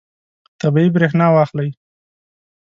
[0.61, 1.69] طبیعي برېښنا واخلئ.